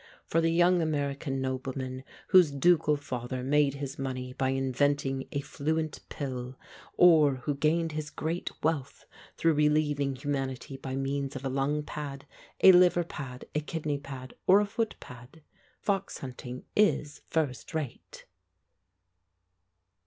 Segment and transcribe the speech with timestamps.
[0.25, 5.99] For the young American nobleman whose ducal father made his money by inventing a fluent
[6.09, 6.57] pill,
[6.97, 9.05] or who gained his great wealth
[9.37, 12.25] through relieving humanity by means of a lung pad,
[12.63, 15.43] a liver pad, a kidney pad or a foot pad,
[15.79, 18.25] fox hunting is first rate.